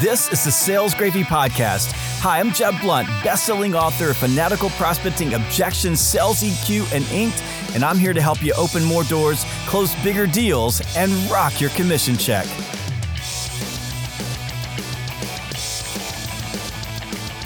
[0.00, 1.92] This is the Sales Gravy Podcast.
[2.20, 7.42] Hi, I'm Jeb Blount, best-selling author of Fanatical Prospecting, Objections, Sales EQ, and Inked,
[7.74, 11.70] and I'm here to help you open more doors, close bigger deals, and rock your
[11.70, 12.46] commission check.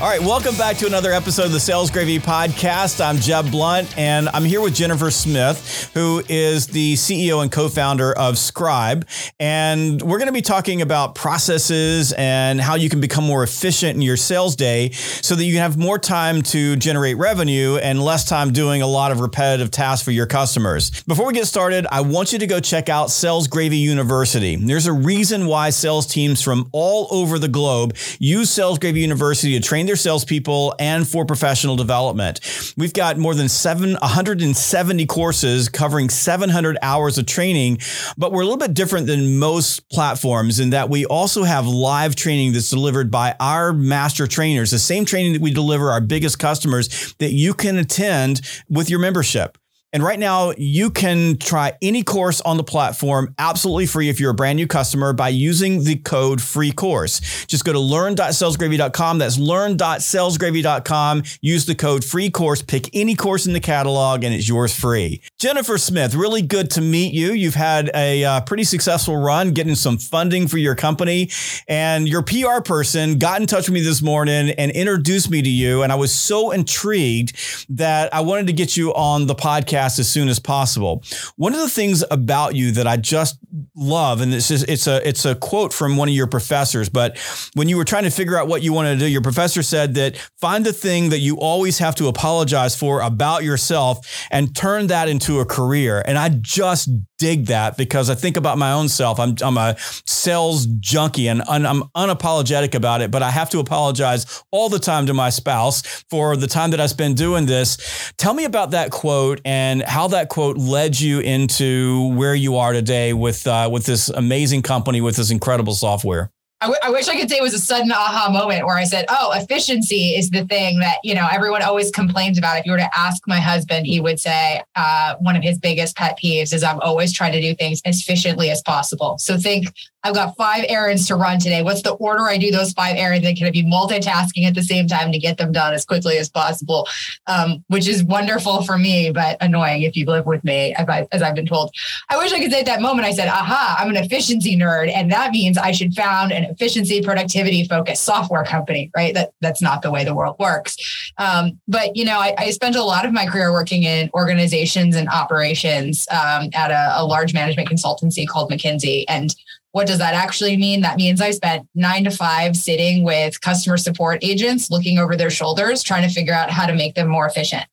[0.01, 3.05] All right, welcome back to another episode of the Sales Gravy Podcast.
[3.05, 7.69] I'm Jeb Blount, and I'm here with Jennifer Smith, who is the CEO and co
[7.69, 9.07] founder of Scribe.
[9.39, 13.95] And we're going to be talking about processes and how you can become more efficient
[13.95, 18.03] in your sales day so that you can have more time to generate revenue and
[18.03, 21.03] less time doing a lot of repetitive tasks for your customers.
[21.03, 24.57] Before we get started, I want you to go check out Sales Gravy University.
[24.57, 29.61] There's a reason why sales teams from all over the globe use Sales Gravy University
[29.61, 32.39] to train their salespeople and for professional development.
[32.77, 37.79] We've got more than seven, 170 courses covering 700 hours of training,
[38.17, 42.15] but we're a little bit different than most platforms in that we also have live
[42.15, 46.39] training that's delivered by our master trainers, the same training that we deliver our biggest
[46.39, 49.59] customers that you can attend with your membership.
[49.93, 54.31] And right now, you can try any course on the platform absolutely free if you're
[54.31, 57.45] a brand new customer by using the code free course.
[57.47, 59.19] Just go to learn.salesgravy.com.
[59.19, 61.25] That's learn.salesgravy.com.
[61.41, 65.23] Use the code free course, pick any course in the catalog, and it's yours free.
[65.41, 67.33] Jennifer Smith, really good to meet you.
[67.33, 71.31] You've had a uh, pretty successful run getting some funding for your company,
[71.67, 75.51] and your PR person got in touch with me this morning and introduced me to
[75.51, 75.83] you.
[75.83, 77.37] And I was so intrigued
[77.71, 81.03] that I wanted to get you on the podcast podcast as soon as possible.
[81.37, 83.39] One of the things about you that I just
[83.75, 87.19] love, and this is it's a it's a quote from one of your professors, but
[87.55, 89.95] when you were trying to figure out what you wanted to do, your professor said
[89.95, 94.89] that find the thing that you always have to apologize for about yourself and turn
[94.89, 96.03] that into a career.
[96.07, 96.89] And I just
[97.21, 99.21] dig that because I think about my own self.
[99.21, 103.59] I'm, I'm a sales junkie and un, I'm unapologetic about it, but I have to
[103.59, 108.13] apologize all the time to my spouse for the time that I spend doing this.
[108.17, 112.73] Tell me about that quote and how that quote led you into where you are
[112.73, 116.31] today with, uh, with this amazing company with this incredible software.
[116.63, 118.85] I, w- I wish I could say it was a sudden aha moment where I
[118.85, 122.73] said, "Oh, efficiency is the thing that you know everyone always complains about." If you
[122.73, 126.53] were to ask my husband, he would say uh, one of his biggest pet peeves
[126.53, 129.17] is I'm always trying to do things as efficiently as possible.
[129.19, 129.73] So think
[130.03, 131.63] I've got five errands to run today.
[131.63, 133.27] What's the order I do those five errands?
[133.27, 136.17] And can I be multitasking at the same time to get them done as quickly
[136.17, 136.89] as possible?
[137.27, 141.07] Um, which is wonderful for me, but annoying if you live with me, as, I,
[141.13, 141.75] as I've been told.
[142.09, 144.91] I wish I could say at that moment, I said, aha, I'm an efficiency nerd.
[144.91, 149.15] And that means I should found an efficiency, productivity focused software company, right?
[149.15, 150.77] That, that's not the way the world works.
[151.19, 154.97] Um, but, you know, I, I, spent a lot of my career working in organizations
[154.97, 159.05] and operations um, at a, a large management consultancy called McKinsey.
[159.09, 159.35] And
[159.73, 160.81] what does that actually mean?
[160.81, 165.31] That means I spent nine to five sitting with customer support agents, looking over their
[165.31, 167.65] shoulders, trying to figure out how to make them more efficient.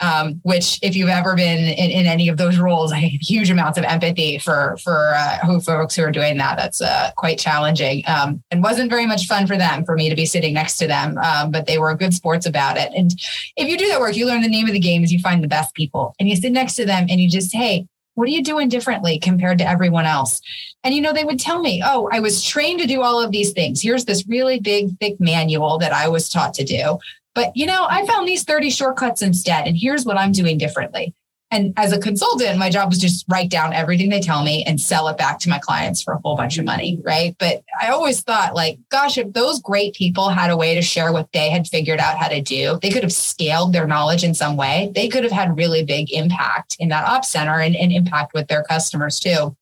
[0.00, 3.50] Um, which, if you've ever been in, in, any of those roles, I have huge
[3.50, 6.56] amounts of empathy for for uh, who folks who are doing that.
[6.56, 10.16] That's uh, quite challenging um, and wasn't very much fun for them for me to
[10.16, 11.18] be sitting next to them.
[11.18, 12.90] Um, but they were good sports about it.
[12.96, 13.12] And
[13.56, 15.42] if you do that work, you learn the name of the game is you find
[15.42, 18.32] the best people and you sit next to them and you just hey, what are
[18.32, 20.40] you doing differently compared to everyone else?
[20.84, 23.30] And, you know, they would tell me, oh, I was trained to do all of
[23.30, 23.80] these things.
[23.80, 26.98] Here's this really big, thick manual that I was taught to do.
[27.34, 29.66] But, you know, I found these 30 shortcuts instead.
[29.66, 31.14] And here's what I'm doing differently.
[31.52, 34.80] And as a consultant, my job was just write down everything they tell me and
[34.80, 36.98] sell it back to my clients for a whole bunch of money.
[37.04, 37.36] Right.
[37.38, 41.12] But I always thought, like, gosh, if those great people had a way to share
[41.12, 44.34] what they had figured out how to do, they could have scaled their knowledge in
[44.34, 44.90] some way.
[44.94, 48.48] They could have had really big impact in that ops center and, and impact with
[48.48, 49.54] their customers too.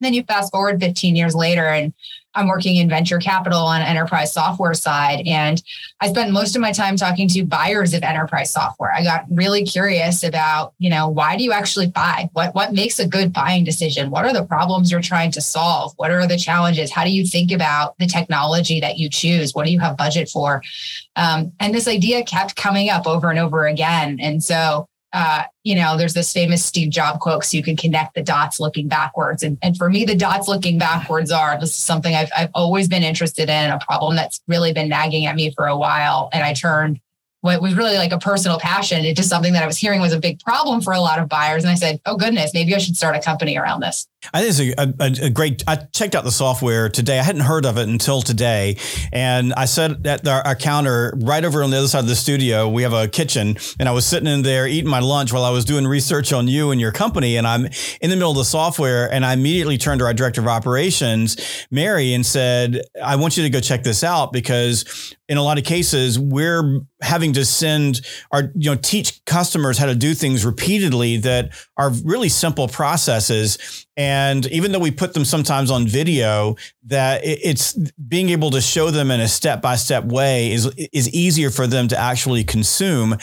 [0.00, 1.92] Then you fast forward 15 years later and
[2.36, 5.26] I'm working in venture capital on enterprise software side.
[5.26, 5.62] And
[6.00, 8.92] I spent most of my time talking to buyers of enterprise software.
[8.92, 12.28] I got really curious about, you know, why do you actually buy?
[12.32, 14.10] What what makes a good buying decision?
[14.10, 15.92] What are the problems you're trying to solve?
[15.96, 16.92] What are the challenges?
[16.92, 19.54] How do you think about the technology that you choose?
[19.54, 20.62] What do you have budget for?
[21.16, 24.18] Um, and this idea kept coming up over and over again.
[24.20, 28.14] And so uh, you know, there's this famous Steve Jobs quote, so you can connect
[28.14, 29.42] the dots looking backwards.
[29.42, 32.86] And, and for me, the dots looking backwards are this is something I've, I've always
[32.86, 36.28] been interested in, a problem that's really been nagging at me for a while.
[36.34, 37.00] And I turned
[37.40, 40.20] what was really like a personal passion into something that I was hearing was a
[40.20, 41.64] big problem for a lot of buyers.
[41.64, 44.06] And I said, oh, goodness, maybe I should start a company around this.
[44.32, 45.62] I think it's a, a, a, great.
[45.66, 47.18] I checked out the software today.
[47.18, 48.76] I hadn't heard of it until today,
[49.12, 52.16] and I sat at our, our, counter right over on the other side of the
[52.16, 52.68] studio.
[52.68, 55.50] We have a kitchen, and I was sitting in there eating my lunch while I
[55.50, 57.36] was doing research on you and your company.
[57.36, 57.66] And I'm
[58.00, 61.66] in the middle of the software, and I immediately turned to our director of operations,
[61.70, 65.58] Mary, and said, "I want you to go check this out because in a lot
[65.58, 68.00] of cases we're having to send
[68.30, 73.86] our you know teach customers how to do things repeatedly that are really simple processes
[73.96, 74.15] and
[74.46, 77.74] even though we put them sometimes on video that it's
[78.08, 81.66] being able to show them in a step by step way is is easier for
[81.66, 83.16] them to actually consume.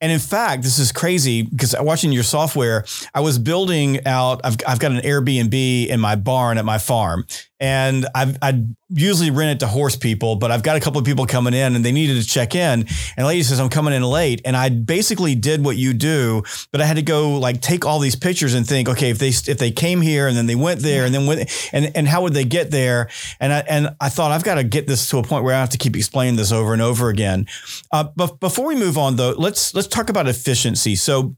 [0.00, 2.84] And in fact, this is crazy because watching your software,
[3.14, 7.26] I was building out, I've, I've got an Airbnb in my barn at my farm
[7.60, 11.04] and I've, I usually rent it to horse people, but I've got a couple of
[11.04, 12.86] people coming in and they needed to check in.
[13.16, 14.40] And lady says, I'm coming in late.
[14.44, 17.98] And I basically did what you do, but I had to go like take all
[17.98, 20.80] these pictures and think, okay, if they, if they came here and then they went
[20.80, 23.08] there and then went, and, and how would they get there?
[23.40, 25.60] And I, and I thought I've got to get this to a point where I
[25.60, 27.46] have to keep explaining this over and over again.
[27.90, 30.94] Uh, but before we move on though, let's, let's talk about efficiency.
[30.94, 31.36] So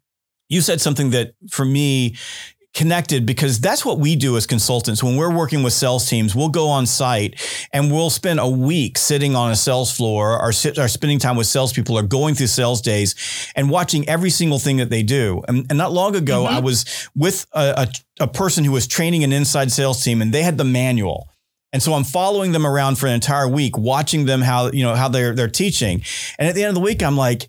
[0.51, 2.17] you said something that for me
[2.73, 5.03] connected because that's what we do as consultants.
[5.03, 7.41] When we're working with sales teams, we'll go on site
[7.73, 11.37] and we'll spend a week sitting on a sales floor or, sit, or spending time
[11.37, 13.15] with salespeople or going through sales days
[13.57, 15.43] and watching every single thing that they do.
[15.49, 16.55] And, and not long ago, mm-hmm.
[16.55, 17.89] I was with a,
[18.21, 21.29] a, a person who was training an inside sales team and they had the manual.
[21.73, 24.95] And so I'm following them around for an entire week, watching them how, you know,
[24.95, 26.03] how they're, they're teaching.
[26.39, 27.49] And at the end of the week, I'm like,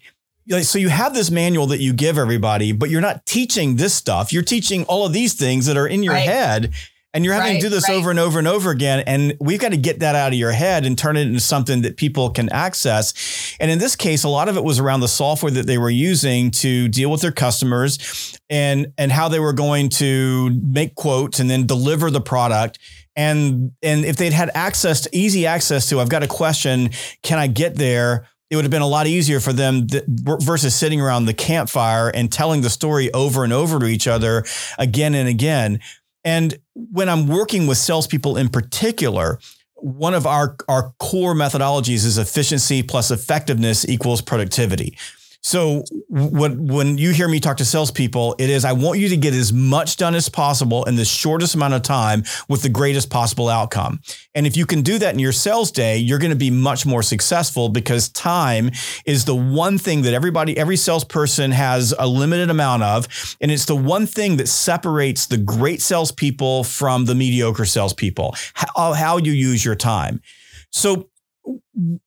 [0.62, 4.34] so you have this manual that you give everybody, but you're not teaching this stuff.
[4.34, 6.28] You're teaching all of these things that are in your right.
[6.28, 6.74] head.
[7.14, 7.96] And you're having right, to do this right.
[7.96, 9.04] over and over and over again.
[9.06, 11.82] And we've got to get that out of your head and turn it into something
[11.82, 13.54] that people can access.
[13.60, 15.90] And in this case, a lot of it was around the software that they were
[15.90, 21.42] using to deal with their customers and, and how they were going to make quotes
[21.42, 22.80] and then deliver the product.
[23.18, 26.92] And, and if they'd had access to easy access to, I've got a question,
[27.24, 28.30] can I get there?
[28.52, 32.10] It would have been a lot easier for them th- versus sitting around the campfire
[32.10, 34.44] and telling the story over and over to each other
[34.78, 35.80] again and again.
[36.26, 39.40] And when I'm working with salespeople in particular,
[39.76, 44.98] one of our, our core methodologies is efficiency plus effectiveness equals productivity.
[45.44, 49.18] So when when you hear me talk to salespeople, it is I want you to
[49.18, 53.10] get as much done as possible in the shortest amount of time with the greatest
[53.10, 54.02] possible outcome.
[54.36, 56.86] And if you can do that in your sales day, you're going to be much
[56.86, 58.70] more successful because time
[59.06, 63.08] is the one thing that everybody, every salesperson has a limited amount of,
[63.42, 68.36] and it's the one thing that separates the great salespeople from the mediocre salespeople.
[68.54, 70.22] How, how you use your time.
[70.70, 71.10] So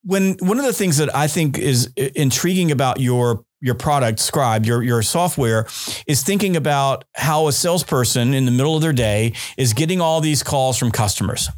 [0.05, 4.19] when one of the things that I think is uh, intriguing about your your product
[4.19, 5.67] scribe your your software
[6.07, 10.21] is thinking about how a salesperson in the middle of their day is getting all
[10.21, 11.49] these calls from customers.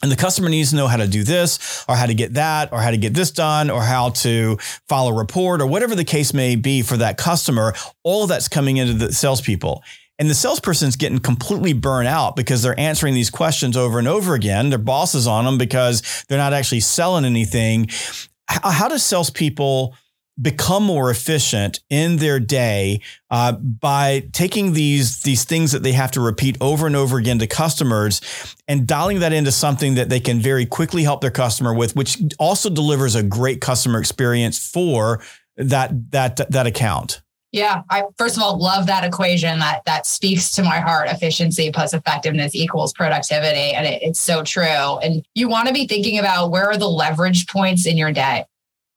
[0.00, 2.72] And the customer needs to know how to do this or how to get that
[2.72, 4.56] or how to get this done or how to
[4.88, 7.74] file a report or whatever the case may be for that customer.
[8.04, 9.82] All that's coming into the salespeople
[10.18, 14.34] and the salesperson's getting completely burnt out because they're answering these questions over and over
[14.34, 14.70] again.
[14.70, 17.88] Their boss is on them because they're not actually selling anything.
[18.48, 19.94] How, how does salespeople
[20.40, 23.00] become more efficient in their day
[23.30, 27.38] uh, by taking these these things that they have to repeat over and over again
[27.40, 28.20] to customers
[28.68, 32.18] and dialing that into something that they can very quickly help their customer with, which
[32.38, 35.20] also delivers a great customer experience for
[35.56, 37.20] that that that account.
[37.50, 41.08] Yeah, I first of all love that equation that that speaks to my heart.
[41.08, 44.64] Efficiency plus effectiveness equals productivity, and it, it's so true.
[44.64, 48.44] And you want to be thinking about where are the leverage points in your day.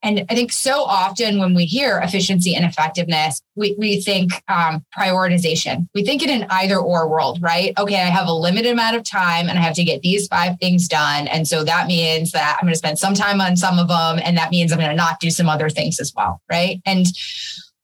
[0.02, 4.84] And I think so often when we hear efficiency and effectiveness, we, we think um,
[4.96, 5.86] prioritization.
[5.94, 7.72] We think in an either or world, right?
[7.78, 10.58] Okay, I have a limited amount of time and I have to get these five
[10.58, 11.28] things done.
[11.28, 14.20] And so that means that I'm going to spend some time on some of them.
[14.24, 16.80] And that means I'm going to not do some other things as well, right?
[16.84, 17.06] And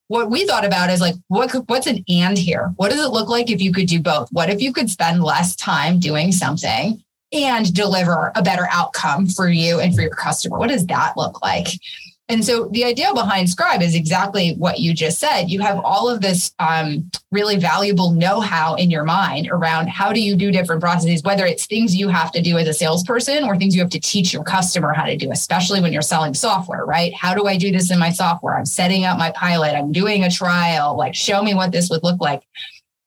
[0.09, 2.73] what we thought about is like what what's an and here?
[2.75, 4.27] What does it look like if you could do both?
[4.31, 7.01] What if you could spend less time doing something
[7.31, 10.57] and deliver a better outcome for you and for your customer?
[10.57, 11.67] What does that look like
[12.29, 15.49] and so the idea behind Scribe is exactly what you just said.
[15.49, 20.13] You have all of this um, really valuable know how in your mind around how
[20.13, 23.43] do you do different processes, whether it's things you have to do as a salesperson
[23.45, 26.35] or things you have to teach your customer how to do, especially when you're selling
[26.35, 27.11] software, right?
[27.15, 28.55] How do I do this in my software?
[28.55, 32.03] I'm setting up my pilot, I'm doing a trial, like show me what this would
[32.03, 32.43] look like.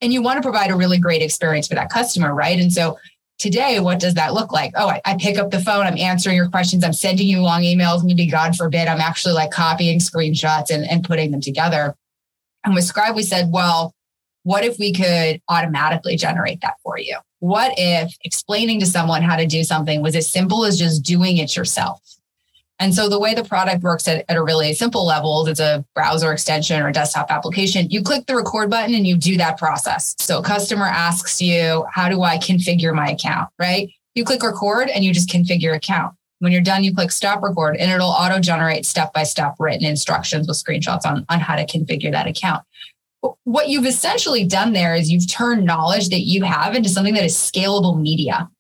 [0.01, 2.59] And you want to provide a really great experience for that customer, right?
[2.59, 2.99] And so
[3.39, 4.73] Today, what does that look like?
[4.77, 7.63] Oh, I, I, pick up the phone, I'm answering your questions, I'm sending you long
[7.63, 8.05] emails.
[8.05, 11.97] Maybe, God forbid, I'm actually like copying screenshots and, and putting them together.
[12.63, 13.95] And with Scribe, we said, well,
[14.45, 17.19] what if we could automatically generate that for you?
[17.43, 21.39] what if explaining to someone how to do something was as simple as just doing
[21.39, 22.01] it yourself?
[22.83, 25.61] And so the way the product works at, at a really simple level, is it's
[25.61, 27.89] a browser extension or desktop application.
[27.91, 30.17] You click the record button and you do that process.
[30.19, 33.89] So a customer asks you, how do I configure my account, right?
[34.17, 36.17] You click record and you just configure account.
[36.41, 39.87] When you're done, you click stop record and it'll auto generate step by step written
[39.87, 42.65] instructions with screenshots on, on how to configure that account.
[43.45, 47.25] What you've essentially done there is you've turned knowledge that you have into something that
[47.25, 48.51] is scalable media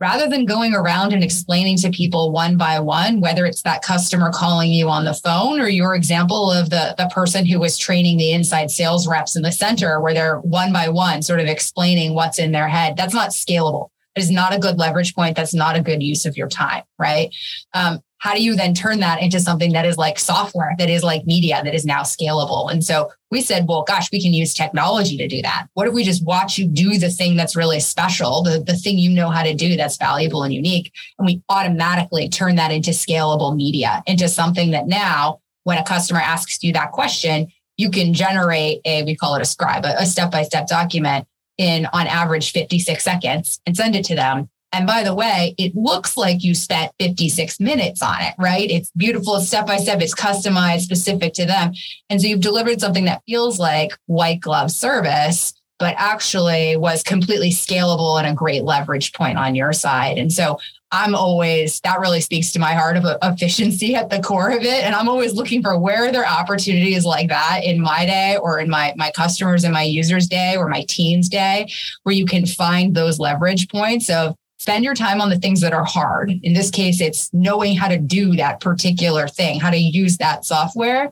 [0.00, 4.30] rather than going around and explaining to people one by one, whether it's that customer
[4.32, 8.16] calling you on the phone or your example of the, the person who was training
[8.16, 12.14] the inside sales reps in the center, where they're one by one sort of explaining
[12.14, 13.88] what's in their head, that's not scalable.
[14.16, 15.36] It is not a good leverage point.
[15.36, 17.32] That's not a good use of your time, right?
[17.74, 21.02] Um, how do you then turn that into something that is like software, that is
[21.02, 22.70] like media, that is now scalable?
[22.70, 25.66] And so we said, well, gosh, we can use technology to do that.
[25.72, 28.98] What if we just watch you do the thing that's really special, the, the thing
[28.98, 30.92] you know how to do that's valuable and unique?
[31.18, 36.20] And we automatically turn that into scalable media, into something that now, when a customer
[36.20, 37.48] asks you that question,
[37.78, 41.86] you can generate a, we call it a scribe, a step by step document in
[41.94, 46.16] on average 56 seconds and send it to them and by the way, it looks
[46.16, 48.70] like you spent 56 minutes on it, right?
[48.70, 51.72] It's beautiful step by step, it's customized specific to them.
[52.08, 57.50] And so you've delivered something that feels like white glove service, but actually was completely
[57.50, 60.18] scalable and a great leverage point on your side.
[60.18, 60.58] And so
[60.92, 64.84] I'm always, that really speaks to my heart of efficiency at the core of it.
[64.84, 68.58] And I'm always looking for where there are opportunities like that in my day or
[68.58, 71.70] in my, my customers and my users day or my team's day,
[72.02, 75.72] where you can find those leverage points of spend your time on the things that
[75.72, 76.30] are hard.
[76.42, 80.44] In this case, it's knowing how to do that particular thing, how to use that
[80.44, 81.10] software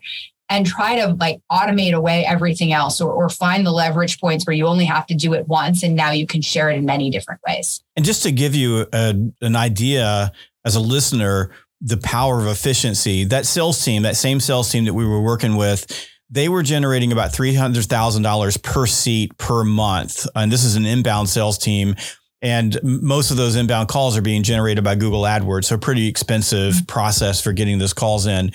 [0.50, 4.54] and try to like automate away everything else or, or find the leverage points where
[4.54, 7.08] you only have to do it once and now you can share it in many
[7.08, 7.82] different ways.
[7.96, 10.30] And just to give you a, an idea
[10.66, 11.50] as a listener,
[11.80, 15.56] the power of efficiency, that sales team, that same sales team that we were working
[15.56, 20.26] with, they were generating about $300,000 per seat per month.
[20.34, 21.96] And this is an inbound sales team
[22.40, 25.64] and most of those inbound calls are being generated by Google AdWords.
[25.64, 26.84] So pretty expensive mm-hmm.
[26.84, 28.52] process for getting those calls in.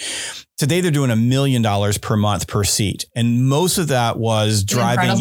[0.57, 3.05] Today they're doing a million dollars per month per seat.
[3.15, 5.19] And most of that was driving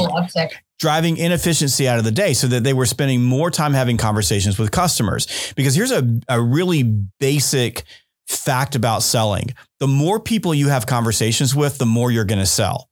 [0.78, 4.58] driving inefficiency out of the day so that they were spending more time having conversations
[4.58, 5.52] with customers.
[5.54, 7.84] Because here's a, a really basic
[8.26, 9.54] fact about selling.
[9.78, 12.88] The more people you have conversations with, the more you're going to sell.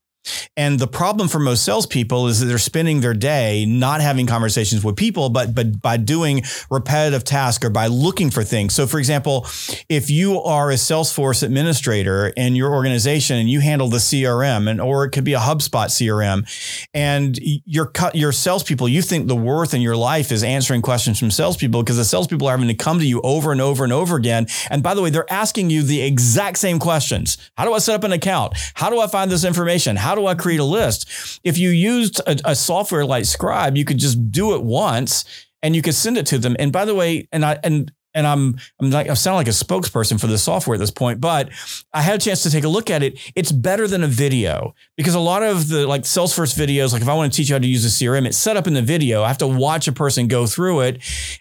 [0.56, 4.84] And the problem for most salespeople is that they're spending their day not having conversations
[4.84, 8.74] with people, but but by doing repetitive tasks or by looking for things.
[8.74, 9.46] So, for example,
[9.88, 14.80] if you are a Salesforce administrator in your organization and you handle the CRM, and
[14.80, 16.46] or it could be a HubSpot CRM,
[16.92, 21.30] and your your salespeople, you think the worth in your life is answering questions from
[21.30, 24.16] salespeople because the salespeople are having to come to you over and over and over
[24.16, 24.46] again.
[24.68, 27.94] And by the way, they're asking you the exact same questions: How do I set
[27.94, 28.54] up an account?
[28.74, 29.96] How do I find this information?
[29.96, 31.08] How how do I create a list?
[31.44, 35.24] If you used a, a software like Scribe, you could just do it once
[35.62, 36.56] and you could send it to them.
[36.58, 39.50] And by the way, and I and and I'm I'm like I sound like a
[39.50, 41.50] spokesperson for the software at this point, but
[41.94, 43.20] I had a chance to take a look at it.
[43.36, 47.08] It's better than a video because a lot of the like Salesforce videos, like if
[47.08, 48.82] I want to teach you how to use a CRM, it's set up in the
[48.82, 49.22] video.
[49.22, 50.94] I have to watch a person go through it,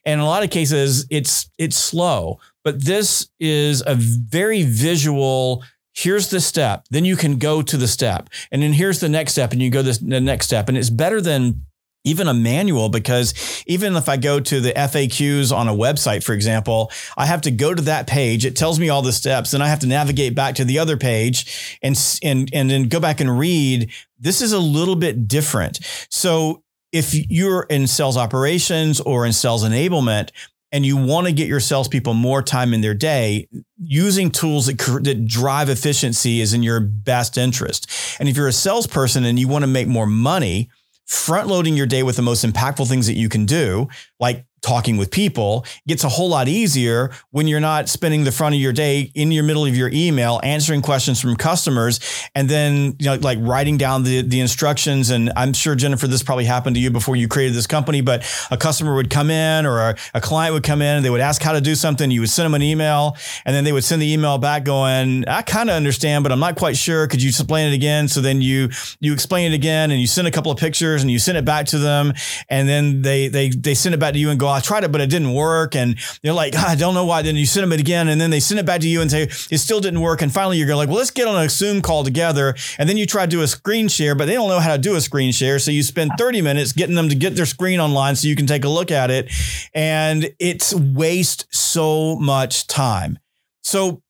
[0.05, 2.37] and in a lot of cases, it's it's slow.
[2.63, 5.63] But this is a very visual
[5.99, 6.85] here's the step.
[6.89, 8.29] Then you can go to the step.
[8.51, 9.51] And then here's the next step.
[9.51, 10.69] And you go the next step.
[10.69, 11.65] And it's better than
[12.05, 13.33] even a manual because
[13.67, 17.51] even if I go to the FAQs on a website, for example, I have to
[17.51, 18.45] go to that page.
[18.45, 20.95] It tells me all the steps, and I have to navigate back to the other
[20.95, 23.91] page and and and then go back and read.
[24.17, 25.79] This is a little bit different.
[26.09, 30.31] So if you're in sales operations or in sales enablement,
[30.71, 33.47] and you want to get your salespeople more time in their day,
[33.77, 37.89] using tools that, that drive efficiency is in your best interest.
[38.19, 40.69] And if you're a salesperson and you want to make more money,
[41.07, 43.87] front loading your day with the most impactful things that you can do,
[44.19, 48.55] like talking with people gets a whole lot easier when you're not spending the front
[48.55, 51.99] of your day in your middle of your email answering questions from customers
[52.35, 55.09] and then you know like writing down the the instructions.
[55.09, 58.25] And I'm sure Jennifer this probably happened to you before you created this company but
[58.51, 61.21] a customer would come in or a, a client would come in and they would
[61.21, 62.11] ask how to do something.
[62.11, 65.27] You would send them an email and then they would send the email back going
[65.27, 67.07] I kind of understand but I'm not quite sure.
[67.07, 68.07] Could you explain it again?
[68.07, 71.11] So then you you explain it again and you send a couple of pictures and
[71.11, 72.13] you send it back to them
[72.49, 74.83] and then they they they send it back to you and go well, I tried
[74.83, 75.75] it, but it didn't work.
[75.75, 77.21] And they're like, I don't know why.
[77.21, 78.07] Then you send them it again.
[78.07, 80.23] And then they send it back to you and say, it still didn't work.
[80.23, 82.55] And finally you're like, well, let's get on a Zoom call together.
[82.79, 84.81] And then you try to do a screen share, but they don't know how to
[84.81, 85.59] do a screen share.
[85.59, 88.47] So you spend 30 minutes getting them to get their screen online so you can
[88.47, 89.31] take a look at it.
[89.75, 93.19] And it's waste so much time.
[93.61, 94.01] So,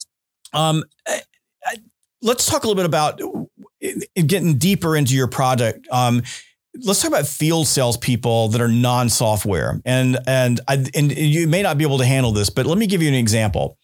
[0.53, 0.85] um,
[2.21, 3.21] let's talk a little bit about
[4.15, 5.87] getting deeper into your product.
[5.91, 6.23] Um,
[6.83, 11.77] let's talk about field salespeople that are non-software, and and I, and you may not
[11.77, 13.77] be able to handle this, but let me give you an example.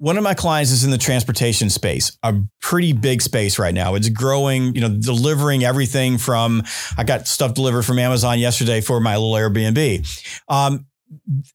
[0.00, 3.96] One of my clients is in the transportation space, a pretty big space right now.
[3.96, 6.62] It's growing, you know, delivering everything from,
[6.96, 10.06] I got stuff delivered from Amazon yesterday for my little Airbnb.
[10.48, 10.86] Um,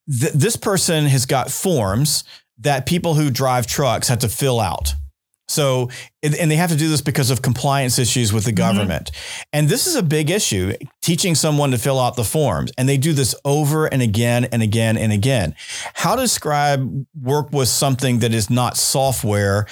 [0.10, 2.26] th- this person has got forms
[2.60, 4.94] that people who drive trucks have to fill out.
[5.48, 5.90] So,
[6.24, 8.58] and they have to do this because of compliance issues with the mm-hmm.
[8.58, 9.12] government.
[9.12, 9.50] Mm-hmm.
[9.54, 12.72] And this is a big issue, teaching someone to fill out the forms.
[12.78, 15.56] And they do this over and again and again and again.
[15.94, 19.68] How does Scribe work with something that is not software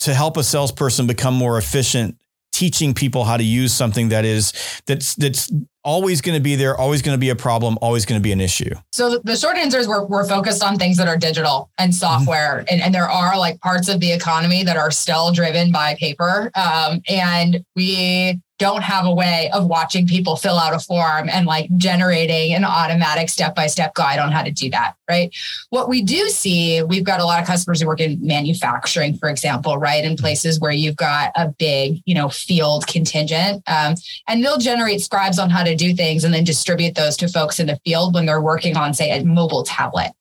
[0.00, 2.18] to help a salesperson become more efficient
[2.52, 4.52] teaching people how to use something that is
[4.86, 5.50] that's that's
[5.84, 8.32] always going to be there, always going to be a problem, always going to be
[8.32, 8.74] an issue?
[8.92, 11.98] So the short answer is we're, we're focused on things that are digital and mm-hmm.
[11.98, 12.58] software.
[12.58, 12.66] Mm-hmm.
[12.70, 16.50] And, and there are like parts of the economy that are still driven by paper.
[16.54, 21.46] Um, and we don't have a way of watching people fill out a form and
[21.46, 24.94] like generating an automatic step by step guide on how to do that.
[25.08, 25.34] Right.
[25.70, 29.28] What we do see, we've got a lot of customers who work in manufacturing, for
[29.28, 30.04] example, right?
[30.04, 33.62] In places where you've got a big, you know, field contingent.
[33.66, 33.96] Um,
[34.28, 37.58] and they'll generate scribes on how to do things and then distribute those to folks
[37.58, 40.12] in the field when they're working on, say, a mobile tablet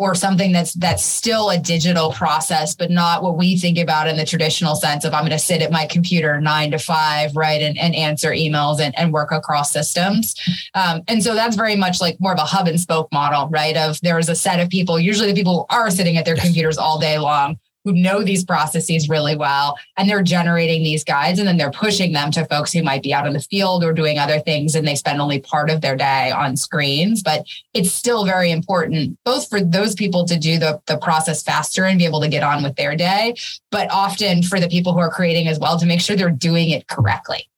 [0.00, 4.16] or something that's that's still a digital process but not what we think about in
[4.16, 7.60] the traditional sense of i'm going to sit at my computer nine to five right
[7.62, 10.34] and, and answer emails and, and work across systems.
[10.74, 13.76] Um, and so that's very much like more of a hub and spoke model right?
[13.76, 16.78] Of there's a set of people usually the people who are sitting at their computers
[16.78, 21.48] all day long who know these processes really well and they're generating these guides and
[21.48, 24.18] then they're pushing them to folks who might be out in the field or doing
[24.18, 27.22] other things and they spend only part of their day on screens.
[27.22, 31.84] But it's still very important both for those people to do the, the process faster
[31.84, 33.34] and be able to get on with their day
[33.70, 36.70] but often for the people who are creating as well to make sure they're doing
[36.70, 37.48] it correctly.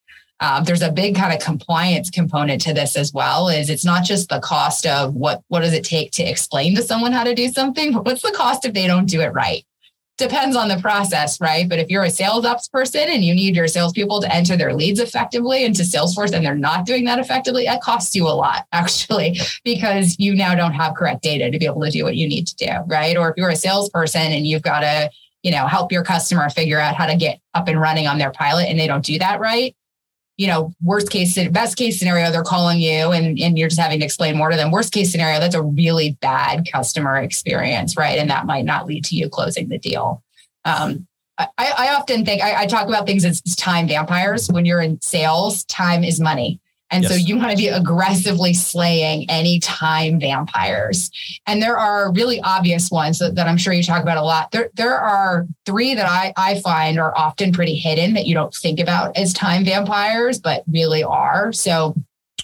[0.41, 4.05] Um, there's a big kind of compliance component to this as well is it's not
[4.05, 7.35] just the cost of what what does it take to explain to someone how to
[7.35, 9.65] do something but what's the cost if they don't do it right
[10.23, 11.69] depends on the process, right?
[11.69, 14.75] But if you're a sales ops person and you need your salespeople to enter their
[14.75, 18.67] leads effectively into Salesforce and they're not doing that effectively, that costs you a lot
[18.73, 22.29] actually, because you now don't have correct data to be able to do what you
[22.29, 23.17] need to do, right?
[23.17, 25.11] Or if you're a salesperson and you've got to,
[25.43, 28.31] you know, help your customer figure out how to get up and running on their
[28.31, 29.75] pilot and they don't do that right,
[30.37, 34.01] you know, worst case, best case scenario, they're calling you and, and you're just having
[34.01, 34.71] to explain more to them.
[34.71, 38.19] Worst case scenario, that's a really bad customer experience, right?
[38.19, 40.23] And that might not lead to you closing the deal.
[40.65, 41.07] Um,
[41.39, 44.49] I, I, often think I, I talk about things as time vampires.
[44.49, 46.61] When you're in sales, time is money.
[46.93, 47.13] And yes.
[47.13, 51.11] so you want to be aggressively slaying any time vampires.
[51.47, 54.53] And there are really obvious ones that, that, I'm sure you talk about a lot.
[54.53, 58.55] There, there are three that I, I find are often pretty hidden that you don't
[58.55, 61.53] think about as time vampires, but really are.
[61.53, 61.95] So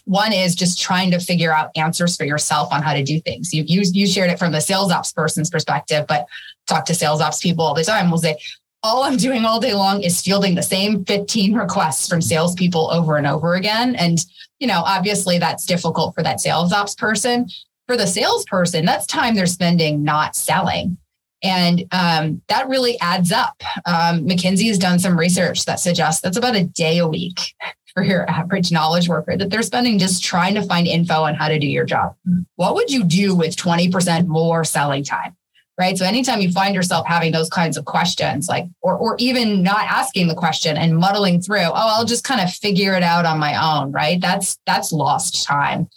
[0.05, 3.53] one is just trying to figure out answers for yourself on how to do things.
[3.53, 6.27] You, you, you shared it from the sales ops person's perspective, but
[6.67, 8.11] talk to sales ops people all the time.
[8.11, 8.39] We'll say,
[8.83, 13.17] all I'm doing all day long is fielding the same 15 requests from salespeople over
[13.17, 13.97] and over again.
[13.97, 14.25] And,
[14.59, 17.49] you know, obviously that's difficult for that sales ops person.
[17.87, 20.99] For the salesperson, that's time they're spending not selling.
[21.43, 23.63] And um, that really adds up.
[23.87, 27.55] Um, McKinsey has done some research that suggests that's about a day a week
[27.95, 31.49] for your average knowledge worker that they're spending just trying to find info on how
[31.49, 32.15] to do your job.
[32.57, 35.37] What would you do with 20% more selling time?
[35.79, 35.97] Right?
[35.97, 39.87] So anytime you find yourself having those kinds of questions, like, or, or even not
[39.87, 43.39] asking the question and muddling through, oh, I'll just kind of figure it out on
[43.39, 44.21] my own, right?
[44.21, 45.89] That's, that's lost time.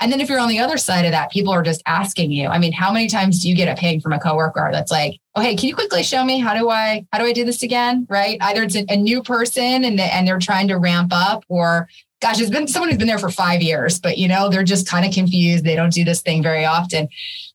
[0.00, 2.48] And then if you're on the other side of that, people are just asking you.
[2.48, 5.20] I mean, how many times do you get a ping from a coworker that's like,
[5.34, 7.62] "Oh, hey, can you quickly show me how do I how do I do this
[7.62, 8.36] again?" Right?
[8.40, 11.88] Either it's a, a new person and the, and they're trying to ramp up, or
[12.24, 14.88] gosh, it's been someone who's been there for five years, but you know they're just
[14.88, 15.64] kind of confused.
[15.64, 17.08] They don't do this thing very often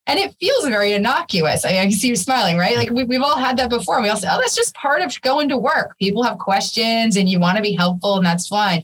[0.09, 1.63] and it feels very innocuous.
[1.63, 2.75] I, I can see you smiling, right?
[2.75, 4.01] Like we, have all had that before.
[4.01, 5.95] We all say, oh, that's just part of going to work.
[5.99, 8.83] People have questions and you want to be helpful, and that's fine.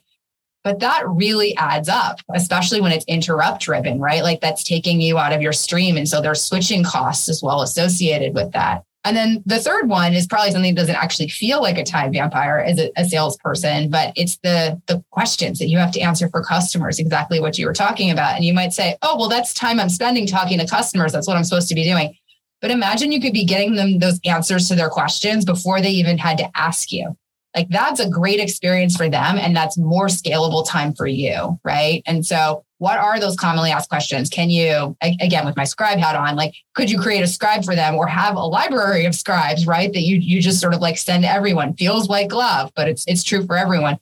[0.64, 4.22] But that really adds up, especially when it's interrupt driven, right?
[4.22, 5.98] Like that's taking you out of your stream.
[5.98, 8.84] And so there's switching costs as well associated with that.
[9.06, 12.12] And then the third one is probably something that doesn't actually feel like a time
[12.12, 16.28] vampire as a, a, salesperson, but it's the the questions that you have to answer
[16.28, 18.36] for customers, exactly what you were talking about.
[18.36, 21.12] And you might say, oh, well, that's time I'm spending talking to customers.
[21.12, 22.18] That's what I'm supposed to be doing.
[22.62, 26.18] But imagine you could be getting them those answers to their questions before they even
[26.18, 27.16] had to ask you.
[27.56, 29.38] Like that's a great experience for them.
[29.38, 31.60] And that's more scalable time for you.
[31.64, 32.02] Right.
[32.08, 34.30] And so what are those commonly asked questions?
[34.30, 37.76] Can you, again, with my scribe hat on, like, could you create a scribe for
[37.76, 39.92] them or have a library of scribes, right?
[39.94, 43.24] That you, you just sort of like send everyone feels like glove, but it's, it's
[43.24, 43.98] true for everyone.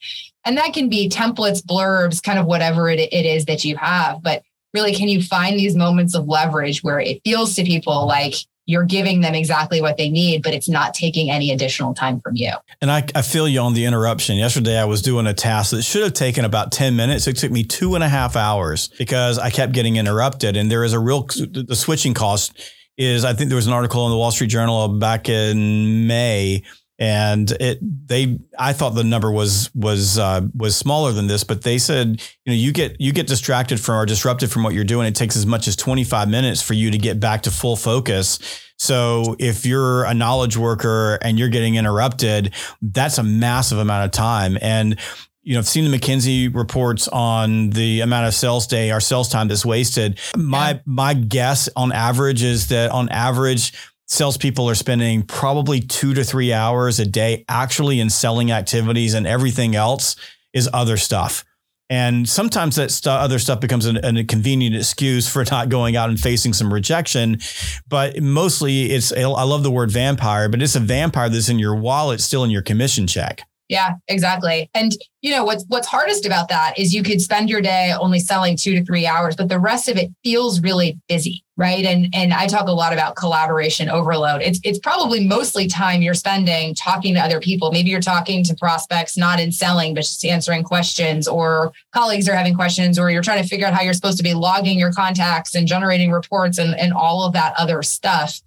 [0.45, 4.23] And that can be templates, blurbs, kind of whatever it, it is that you have.
[4.23, 8.33] But really, can you find these moments of leverage where it feels to people like
[8.65, 12.35] you're giving them exactly what they need, but it's not taking any additional time from
[12.35, 12.51] you.
[12.81, 14.37] And I, I feel you on the interruption.
[14.37, 17.27] Yesterday, I was doing a task that should have taken about 10 minutes.
[17.27, 20.55] It took me two and a half hours because I kept getting interrupted.
[20.55, 22.57] And there is a real, the switching cost
[22.97, 26.63] is, I think there was an article in the Wall Street Journal back in May
[26.99, 31.63] and it they I thought the number was was uh, was smaller than this, but
[31.63, 34.83] they said you know you get you get distracted from or disrupted from what you're
[34.83, 35.07] doing.
[35.07, 38.39] It takes as much as 25 minutes for you to get back to full focus.
[38.77, 44.11] So if you're a knowledge worker and you're getting interrupted, that's a massive amount of
[44.11, 44.57] time.
[44.61, 44.99] And
[45.43, 49.27] you know, I've seen the McKinsey reports on the amount of sales day or sales
[49.27, 50.19] time that's wasted.
[50.37, 53.73] My my guess on average is that on average
[54.13, 59.25] salespeople are spending probably two to three hours a day actually in selling activities, and
[59.27, 60.15] everything else
[60.53, 61.43] is other stuff.
[61.89, 65.95] And sometimes that st- other stuff becomes an, an, a convenient excuse for not going
[65.95, 67.39] out and facing some rejection.
[67.87, 71.75] But mostly, it's I love the word vampire, but it's a vampire that's in your
[71.75, 73.41] wallet, still in your commission check.
[73.69, 74.69] Yeah, exactly.
[74.73, 78.19] And you know what's what's hardest about that is you could spend your day only
[78.19, 81.85] selling 2 to 3 hours but the rest of it feels really busy, right?
[81.85, 84.41] And and I talk a lot about collaboration overload.
[84.41, 87.71] It's it's probably mostly time you're spending talking to other people.
[87.71, 92.35] Maybe you're talking to prospects not in selling but just answering questions or colleagues are
[92.35, 94.91] having questions or you're trying to figure out how you're supposed to be logging your
[94.91, 98.41] contacts and generating reports and and all of that other stuff.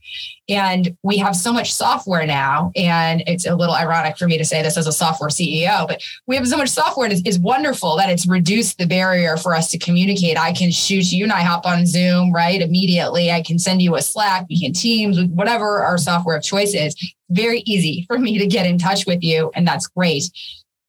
[0.48, 2.70] And we have so much software now.
[2.76, 6.00] And it's a little ironic for me to say this as a software CEO, but
[6.28, 9.70] we have so much software and it's, wonderful that it's reduced the barrier for us
[9.70, 10.38] to communicate.
[10.38, 12.60] I can shoot you and I hop on Zoom, right?
[12.60, 12.95] Immediately.
[13.00, 16.94] I can send you a Slack, we can Teams, whatever our software of choice is.
[17.30, 19.50] Very easy for me to get in touch with you.
[19.54, 20.30] And that's great.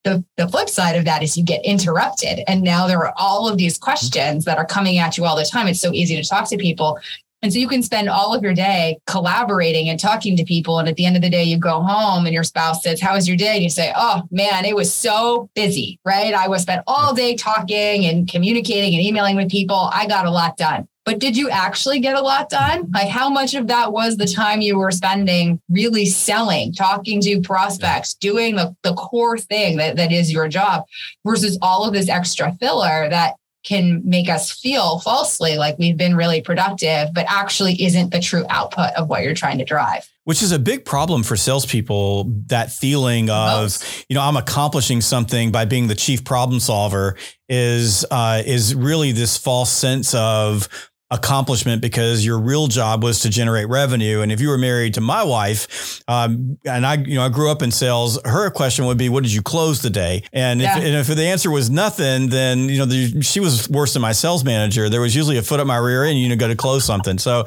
[0.03, 2.41] The, the flip side of that is you get interrupted.
[2.47, 5.43] And now there are all of these questions that are coming at you all the
[5.43, 5.67] time.
[5.67, 6.99] It's so easy to talk to people.
[7.43, 10.79] And so you can spend all of your day collaborating and talking to people.
[10.79, 13.13] And at the end of the day, you go home and your spouse says, How
[13.13, 13.53] was your day?
[13.53, 16.33] And you say, Oh man, it was so busy, right?
[16.33, 19.89] I was spent all day talking and communicating and emailing with people.
[19.93, 20.87] I got a lot done.
[21.07, 22.91] But did you actually get a lot done?
[22.93, 27.39] Like how much of that was the time you were spending really selling, talking to
[27.39, 30.83] prospects, doing the, the core thing that, that is your job
[31.25, 36.13] versus all of this extra filler that can make us feel falsely like we've been
[36.13, 40.09] really productive, but actually isn't the true output of what you're trying to drive.
[40.25, 42.25] Which is a big problem for salespeople.
[42.47, 43.77] That feeling of,
[44.09, 47.15] you know, I'm accomplishing something by being the chief problem solver
[47.47, 50.67] is uh, is really this false sense of
[51.09, 54.21] accomplishment because your real job was to generate revenue.
[54.21, 57.49] And if you were married to my wife, um, and I, you know, I grew
[57.49, 60.77] up in sales, her question would be, "What did you close today?" And, yeah.
[60.77, 64.01] if, and if the answer was nothing, then you know the, she was worse than
[64.01, 64.89] my sales manager.
[64.89, 66.19] There was usually a foot up my rear end.
[66.19, 67.17] You know, got to close something.
[67.17, 67.45] So,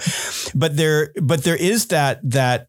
[0.54, 2.68] but there, but there is that that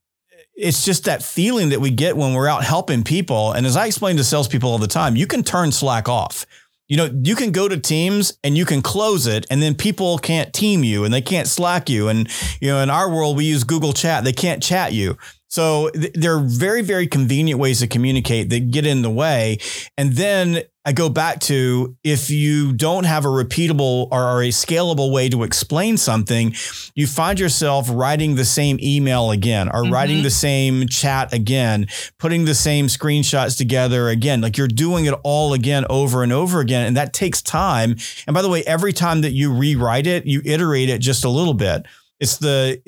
[0.56, 3.54] it's just that feeling that we get when we're out helping people.
[3.54, 6.46] And as I explain to salespeople all the time, you can turn Slack off
[6.92, 10.18] you know, you can go to Teams and you can close it, and then people
[10.18, 12.10] can't team you and they can't Slack you.
[12.10, 12.28] And,
[12.60, 15.18] you know, in our world, we use Google Chat, they can't chat you.
[15.48, 19.60] So th- there are very, very convenient ways to communicate that get in the way.
[19.98, 25.12] And then I go back to if you don't have a repeatable or a scalable
[25.12, 26.56] way to explain something,
[26.96, 29.94] you find yourself writing the same email again or mm-hmm.
[29.94, 31.86] writing the same chat again,
[32.18, 34.42] putting the same screenshots together again.
[34.42, 36.88] Like you're doing it all again over and over again.
[36.88, 37.96] And that takes time.
[38.26, 41.30] And by the way, every time that you rewrite it, you iterate it just a
[41.30, 41.86] little bit
[42.22, 42.80] it's the,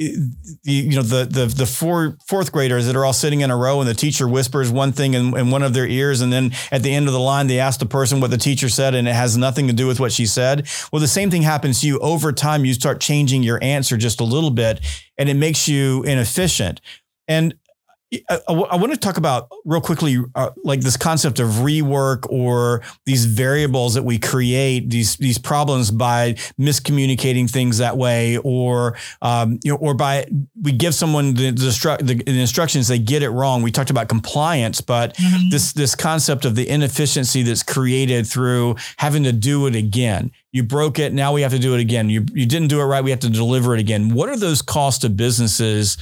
[0.63, 3.57] the you know the the the four fourth graders that are all sitting in a
[3.57, 6.21] row and the teacher whispers one thing in, in one of their ears.
[6.21, 8.69] And then at the end of the line they ask the person what the teacher
[8.69, 10.67] said and it has nothing to do with what she said.
[10.91, 11.97] Well the same thing happens to you.
[11.97, 14.79] Over time you start changing your answer just a little bit
[15.17, 16.79] and it makes you inefficient.
[17.27, 17.55] And
[18.29, 22.81] I, I, want to talk about real quickly, uh, like this concept of rework or
[23.05, 29.59] these variables that we create, these these problems by miscommunicating things that way, or um,
[29.63, 30.25] you know, or by
[30.61, 33.61] we give someone the the, the, instructions, they get it wrong.
[33.61, 35.49] We talked about compliance, but mm-hmm.
[35.49, 40.31] this this concept of the inefficiency that's created through having to do it again.
[40.51, 42.09] You broke it, now we have to do it again.
[42.09, 44.13] You you didn't do it right, we have to deliver it again.
[44.13, 45.97] What are those costs to businesses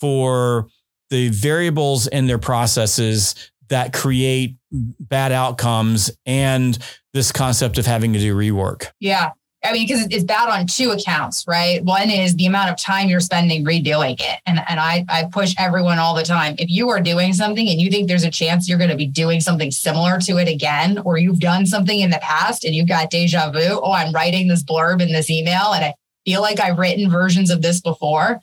[0.00, 0.68] for?
[1.10, 3.34] The variables in their processes
[3.68, 6.78] that create bad outcomes and
[7.12, 8.88] this concept of having to do rework.
[9.00, 9.32] Yeah.
[9.64, 11.82] I mean, because it's bad on two accounts, right?
[11.82, 14.40] One is the amount of time you're spending redoing it.
[14.46, 16.54] And, and I, I push everyone all the time.
[16.58, 19.08] If you are doing something and you think there's a chance you're going to be
[19.08, 22.86] doing something similar to it again, or you've done something in the past and you've
[22.88, 26.60] got deja vu, oh, I'm writing this blurb in this email and I feel like
[26.60, 28.40] I've written versions of this before,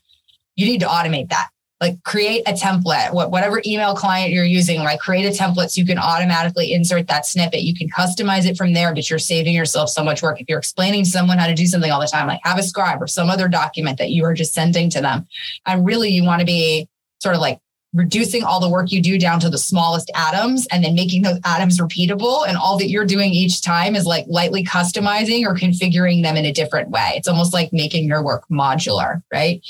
[0.56, 1.50] you need to automate that
[1.84, 5.82] like create a template what, whatever email client you're using like create a template so
[5.82, 7.62] you can automatically insert that snippet.
[7.62, 10.40] You can customize it from there but you're saving yourself so much work.
[10.40, 12.64] If you're explaining to someone how to do something all the time like have a
[12.64, 15.28] scribe or some other document that you are just sending to them
[15.66, 16.88] and really you want to be
[17.22, 17.60] sort of like
[17.94, 21.40] reducing all the work you do down to the smallest atoms and then making those
[21.44, 26.24] atoms repeatable and all that you're doing each time is like lightly customizing or configuring
[26.24, 27.12] them in a different way.
[27.16, 29.62] It's almost like making your work modular right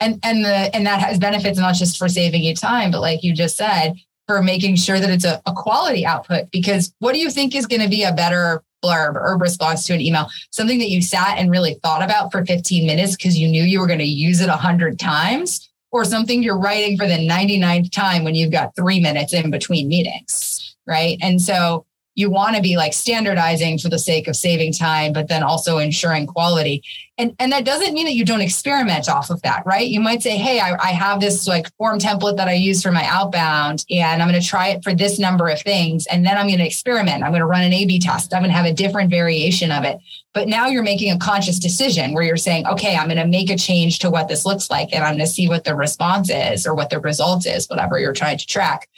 [0.00, 3.22] and and the and that has benefits not just for saving you time but like
[3.22, 3.94] you just said
[4.26, 7.66] for making sure that it's a, a quality output because what do you think is
[7.66, 10.28] going to be a better blurb or response to an email?
[10.50, 13.80] Something that you sat and really thought about for 15 minutes because you knew you
[13.80, 15.64] were going to use it 100 times?
[15.90, 19.88] Or something you're writing for the 99th time when you've got three minutes in between
[19.88, 20.58] meetings
[20.88, 21.18] right?
[21.20, 21.84] And so
[22.18, 25.78] you want to be like standardizing for the sake of saving time, but then also
[25.78, 26.82] ensuring quality.
[27.16, 29.86] And, and that doesn't mean that you don't experiment off of that, right?
[29.86, 32.90] You might say, hey, I, I have this like form template that I use for
[32.90, 36.06] my outbound, and I'm going to try it for this number of things.
[36.06, 37.22] And then I'm going to experiment.
[37.22, 38.34] I'm going to run an A B test.
[38.34, 39.98] I'm going to have a different variation of it.
[40.34, 43.48] But now you're making a conscious decision where you're saying, okay, I'm going to make
[43.48, 46.30] a change to what this looks like, and I'm going to see what the response
[46.30, 48.88] is or what the result is, whatever you're trying to track.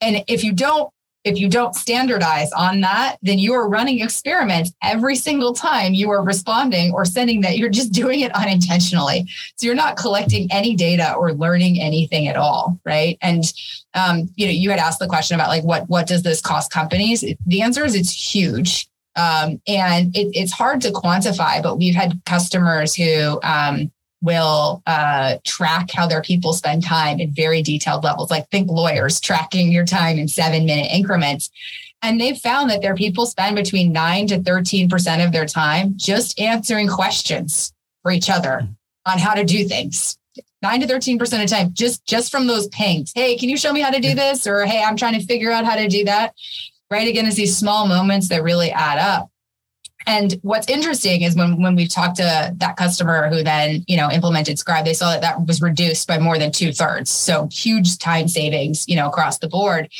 [0.00, 0.92] And if you don't
[1.24, 6.10] if you don't standardize on that, then you are running experiments every single time you
[6.10, 7.58] are responding or sending that.
[7.58, 9.26] You're just doing it unintentionally.
[9.56, 13.18] So you're not collecting any data or learning anything at all, right?
[13.20, 13.44] And
[13.94, 16.70] um, you know, you had asked the question about like what what does this cost
[16.70, 17.24] companies?
[17.46, 18.88] The answer is it's huge.
[19.16, 23.90] Um, and it, it's hard to quantify, but we've had customers who um,
[24.22, 28.30] will uh, track how their people spend time in very detailed levels.
[28.30, 31.50] Like think lawyers tracking your time in seven minute increments.
[32.02, 36.38] And they've found that their people spend between nine to 13% of their time just
[36.40, 38.66] answering questions for each other
[39.06, 40.16] on how to do things.
[40.62, 43.12] Nine to 13% of the time, just, just from those pings.
[43.14, 44.46] Hey, can you show me how to do this?
[44.46, 46.34] Or hey, I'm trying to figure out how to do that.
[46.90, 47.08] Right.
[47.08, 49.30] Again, it's these small moments that really add up.
[50.06, 54.10] And what's interesting is when when we talked to that customer who then you know
[54.10, 57.10] implemented Scribe, they saw that that was reduced by more than two thirds.
[57.10, 59.90] So huge time savings, you know, across the board.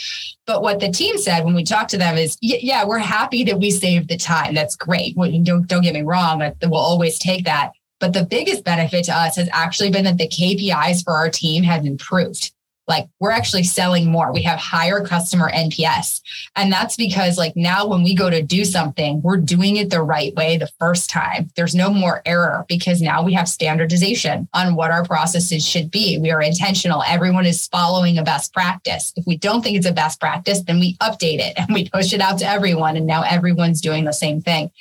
[0.46, 3.58] But what the team said when we talked to them is, yeah, we're happy that
[3.58, 4.54] we saved the time.
[4.54, 5.16] That's great.
[5.16, 6.40] Don't don't get me wrong.
[6.62, 7.72] We'll always take that.
[7.98, 11.62] But the biggest benefit to us has actually been that the KPIs for our team
[11.64, 12.52] have improved
[12.90, 14.33] like we're actually selling more.
[14.33, 16.20] We have higher customer NPS.
[16.57, 20.03] And that's because like now when we go to do something, we're doing it the
[20.03, 21.50] right way the first time.
[21.55, 26.18] There's no more error because now we have standardization on what our processes should be.
[26.18, 27.05] We are intentional.
[27.07, 29.12] Everyone is following a best practice.
[29.14, 32.12] If we don't think it's a best practice, then we update it and we push
[32.12, 32.96] it out to everyone.
[32.96, 34.72] And now everyone's doing the same thing.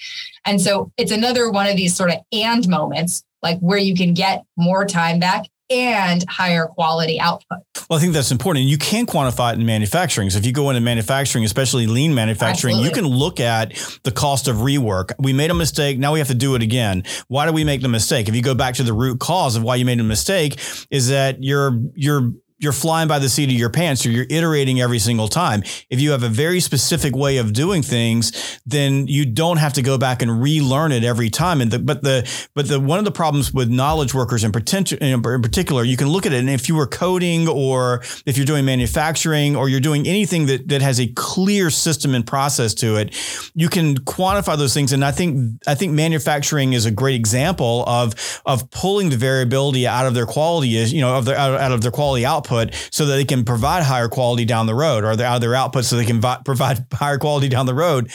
[0.45, 4.15] And so it's another one of these sort of and moments like where you can
[4.15, 7.59] get more time back and higher quality output.
[7.89, 8.65] Well, I think that's important.
[8.65, 10.29] You can quantify it in manufacturing.
[10.29, 13.01] So if you go into manufacturing, especially lean manufacturing, Absolutely.
[13.01, 15.11] you can look at the cost of rework.
[15.19, 15.97] We made a mistake.
[15.97, 17.03] Now we have to do it again.
[17.27, 18.27] Why do we make the mistake?
[18.27, 20.59] If you go back to the root cause of why you made a mistake
[20.91, 24.81] is that you're, you're, you're flying by the seat of your pants or you're iterating
[24.81, 25.63] every single time.
[25.89, 29.81] If you have a very specific way of doing things, then you don't have to
[29.81, 31.61] go back and relearn it every time.
[31.61, 34.97] And the, but the but the one of the problems with knowledge workers in, potential,
[34.99, 38.45] in particular, you can look at it and if you were coding or if you're
[38.45, 42.97] doing manufacturing or you're doing anything that that has a clear system and process to
[42.97, 43.15] it,
[43.55, 44.91] you can quantify those things.
[44.91, 49.87] And I think I think manufacturing is a great example of of pulling the variability
[49.87, 52.73] out of their quality is you know of their out of their quality output output
[52.91, 55.95] so that they can provide higher quality down the road or of their output so
[55.95, 58.11] they can vi- provide higher quality down the road.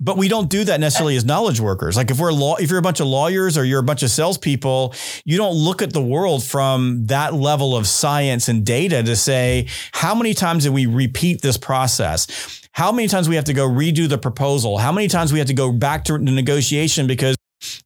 [0.00, 1.96] But we don't do that necessarily as knowledge workers.
[1.96, 4.10] Like if we're law, if you're a bunch of lawyers or you're a bunch of
[4.10, 9.16] salespeople, you don't look at the world from that level of science and data to
[9.16, 12.60] say, how many times did we repeat this process?
[12.72, 14.78] How many times we have to go redo the proposal?
[14.78, 17.36] How many times we have to go back to the negotiation because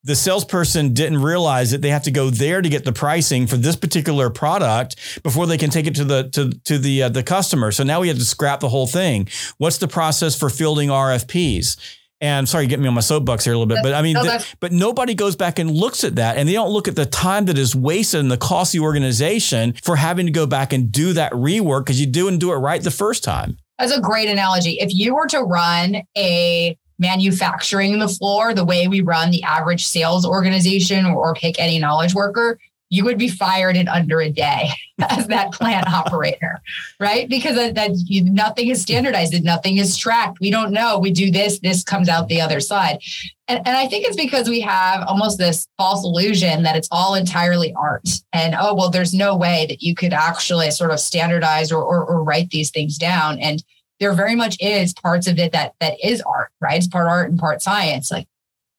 [0.05, 3.57] the salesperson didn't realize that they have to go there to get the pricing for
[3.57, 7.23] this particular product before they can take it to the to to the uh, the
[7.23, 7.73] customer.
[7.73, 9.29] So now we have to scrap the whole thing.
[9.59, 11.77] What's the process for fielding RFPs?
[12.21, 14.47] And sorry, get me on my soapbox here a little bit, but I mean, the,
[14.59, 17.45] but nobody goes back and looks at that, and they don't look at the time
[17.45, 20.91] that is wasted and the cost of the organization for having to go back and
[20.91, 23.59] do that rework because you do and do it right the first time.
[23.79, 24.79] That's a great analogy.
[24.81, 29.87] If you were to run a manufacturing the floor the way we run the average
[29.87, 34.71] sales organization or, pick any knowledge worker, you would be fired in under a day
[35.11, 36.61] as that plant operator,
[37.01, 37.29] right?
[37.29, 40.41] Because that, that you, nothing is standardized, nothing is tracked.
[40.41, 40.99] We don't know.
[40.99, 43.01] We do this, this comes out the other side.
[43.49, 47.15] And, and I think it's because we have almost this false illusion that it's all
[47.15, 48.09] entirely art.
[48.33, 52.05] And oh, well, there's no way that you could actually sort of standardize or, or,
[52.05, 53.39] or write these things down.
[53.41, 53.63] And
[54.01, 56.79] there very much is parts of it that that is art, right?
[56.79, 58.11] It's part art and part science.
[58.11, 58.27] Like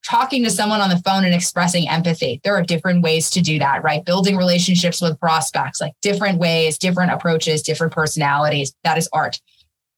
[0.06, 2.40] talking to someone on the phone and expressing empathy.
[2.44, 4.06] There are different ways to do that, right?
[4.06, 8.74] Building relationships with prospects, like different ways, different approaches, different personalities.
[8.84, 9.42] That is art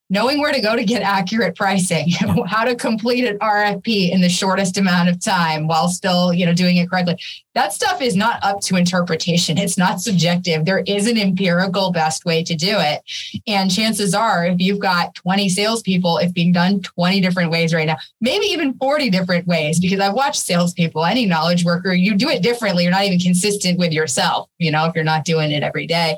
[0.10, 2.10] knowing where to go to get accurate pricing,
[2.48, 6.54] how to complete an RFP in the shortest amount of time while still, you know,
[6.54, 7.20] doing it correctly.
[7.54, 9.58] That stuff is not up to interpretation.
[9.58, 10.66] It's not subjective.
[10.66, 13.02] There is an empirical best way to do it.
[13.48, 17.88] And chances are, if you've got 20 salespeople, it's being done 20 different ways right
[17.88, 22.30] now, maybe even 40 different ways, because I've watched salespeople, any knowledge worker, you do
[22.30, 22.84] it differently.
[22.84, 26.18] You're not even consistent with yourself, you know, if you're not doing it every day.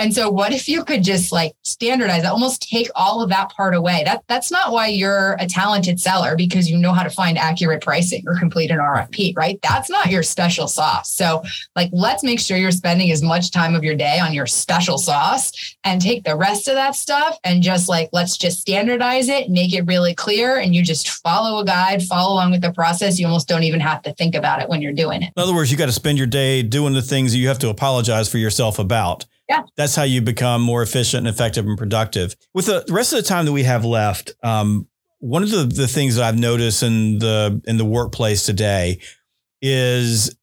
[0.00, 3.50] And so what if you could just like standardize that, almost take all of that
[3.50, 4.02] part away?
[4.04, 7.82] That that's not why you're a talented seller because you know how to find accurate
[7.82, 9.58] pricing or complete an RFP, right?
[9.62, 11.12] That's not your special sauce.
[11.12, 11.44] So
[11.76, 14.98] like let's make sure you're spending as much time of your day on your special
[14.98, 19.48] sauce and take the rest of that stuff and just like let's just standardize it,
[19.48, 23.20] make it really clear and you just follow a guide, follow along with the process.
[23.20, 25.32] You almost don't even have to think about it when you're doing it.
[25.36, 27.60] In other words, you got to spend your day doing the things that you have
[27.60, 29.24] to apologize for yourself about.
[29.48, 29.62] Yeah.
[29.76, 32.34] That's how you become more efficient and effective and productive.
[32.54, 35.88] With the rest of the time that we have left, um, one of the, the
[35.88, 39.00] things that I've noticed in the in the workplace today
[39.62, 40.36] is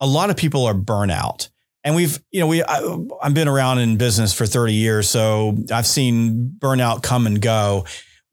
[0.00, 1.48] a lot of people are burnout.
[1.82, 2.80] And we've, you know, we I,
[3.22, 7.84] I've been around in business for 30 years, so I've seen burnout come and go.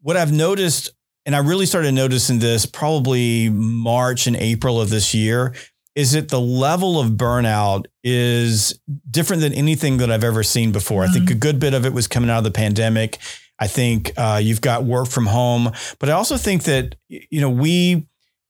[0.01, 0.91] What I've noticed,
[1.25, 5.53] and I really started noticing this probably March and April of this year,
[5.95, 11.03] is that the level of burnout is different than anything that I've ever seen before.
[11.03, 11.11] Mm-hmm.
[11.11, 13.17] I think a good bit of it was coming out of the pandemic.
[13.59, 17.49] I think uh, you've got work from home, but I also think that you know
[17.49, 18.07] we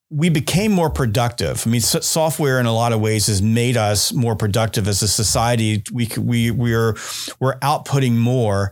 [0.09, 1.65] we became more productive.
[1.65, 5.07] I mean, software in a lot of ways has made us more productive as a
[5.07, 5.83] society.
[5.91, 6.95] We we we're
[7.39, 8.71] we're outputting more,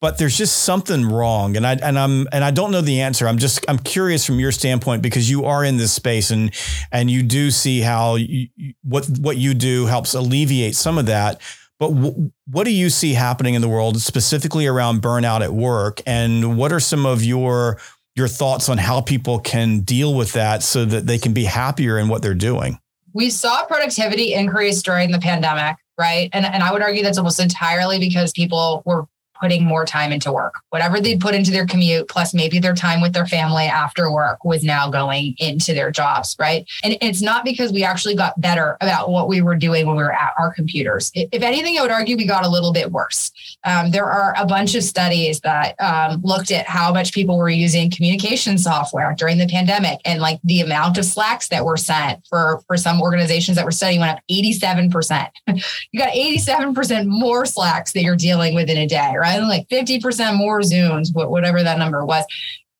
[0.00, 3.28] but there's just something wrong and I and I'm and I don't know the answer.
[3.28, 6.52] I'm just I'm curious from your standpoint because you are in this space and
[6.90, 8.48] and you do see how you,
[8.82, 11.40] what what you do helps alleviate some of that.
[11.78, 16.00] But w- what do you see happening in the world specifically around burnout at work
[16.06, 17.78] and what are some of your
[18.16, 21.98] your thoughts on how people can deal with that so that they can be happier
[21.98, 22.80] in what they're doing?
[23.12, 26.30] We saw productivity increase during the pandemic right?
[26.32, 29.08] And, and I would argue that's almost entirely because people were
[29.40, 30.54] putting more time into work.
[30.70, 34.44] Whatever they'd put into their commute, plus maybe their time with their family after work,
[34.44, 36.66] was now going into their jobs, right?
[36.82, 40.02] And it's not because we actually got better about what we were doing when we
[40.02, 41.10] were at our computers.
[41.14, 43.30] If anything, I would argue we got a little bit worse.
[43.64, 47.48] Um, there are a bunch of studies that um, looked at how much people were
[47.48, 52.26] using communication software during the pandemic and like the amount of slacks that were sent
[52.28, 55.28] for, for some organizations that were studying went up 87%.
[55.92, 59.27] you got 87% more slacks that you're dealing with in a day, right?
[59.36, 62.24] Like 50% more Zooms, whatever that number was.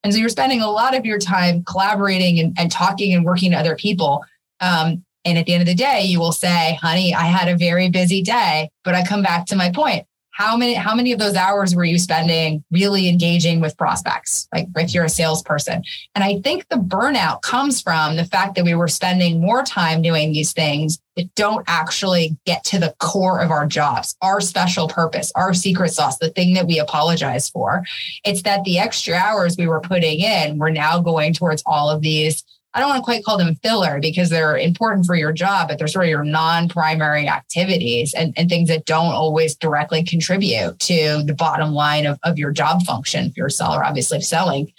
[0.02, 3.50] And so you're spending a lot of your time collaborating and, and talking and working
[3.50, 4.24] to other people.
[4.60, 7.56] Um, and at the end of the day, you will say, honey, I had a
[7.56, 10.06] very busy day, but I come back to my point
[10.38, 14.68] how many how many of those hours were you spending really engaging with prospects like
[14.76, 15.82] if you're a salesperson?
[16.14, 20.00] And i think the burnout comes from the fact that we were spending more time
[20.00, 24.86] doing these things that don't actually get to the core of our jobs our special
[24.86, 27.82] purpose our secret sauce the thing that we apologize for.
[28.24, 32.00] It's that the extra hours we were putting in we're now going towards all of
[32.00, 32.44] these
[32.74, 35.78] I don't want to quite call them filler because they're important for your job, but
[35.78, 41.22] they're sort of your non-primary activities and, and things that don't always directly contribute to
[41.24, 43.26] the bottom line of, of your job function.
[43.26, 44.72] If you're a seller, obviously selling.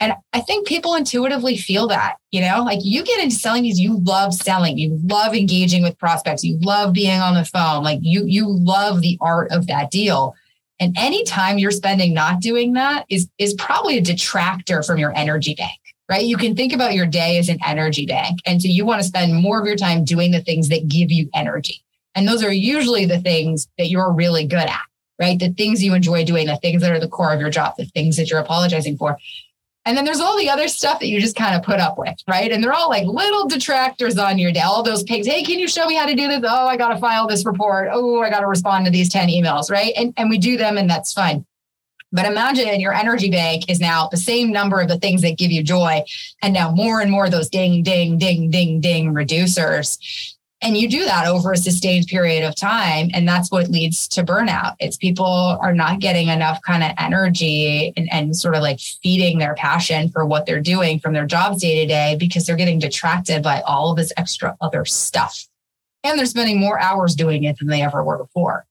[0.00, 3.78] And I think people intuitively feel that, you know, like you get into selling these,
[3.78, 8.00] you love selling, you love engaging with prospects, you love being on the phone, like
[8.02, 10.34] you, you love the art of that deal.
[10.80, 15.16] And any time you're spending not doing that is, is probably a detractor from your
[15.16, 15.78] energy bank,
[16.12, 16.26] right?
[16.26, 18.40] You can think about your day as an energy bank.
[18.44, 21.10] And so you want to spend more of your time doing the things that give
[21.10, 21.82] you energy.
[22.14, 24.82] And those are usually the things that you're really good at,
[25.18, 25.38] right?
[25.38, 27.86] The things you enjoy doing, the things that are the core of your job, the
[27.86, 29.16] things that you're apologizing for.
[29.86, 32.16] And then there's all the other stuff that you just kind of put up with,
[32.28, 32.52] right?
[32.52, 34.60] And they're all like little detractors on your day.
[34.60, 35.26] All those pigs.
[35.26, 36.42] Hey, can you show me how to do this?
[36.46, 37.88] Oh, I got to file this report.
[37.90, 39.94] Oh, I got to respond to these 10 emails, right?
[39.96, 41.46] And, and we do them and that's fine.
[42.12, 45.50] But imagine your energy bank is now the same number of the things that give
[45.50, 46.04] you joy.
[46.42, 49.98] And now more and more those ding, ding, ding, ding, ding reducers.
[50.60, 53.10] And you do that over a sustained period of time.
[53.12, 54.76] And that's what leads to burnout.
[54.78, 59.38] It's people are not getting enough kind of energy and, and sort of like feeding
[59.38, 62.78] their passion for what they're doing from their jobs day to day because they're getting
[62.78, 65.48] detracted by all of this extra other stuff.
[66.04, 68.64] And they're spending more hours doing it than they ever were before.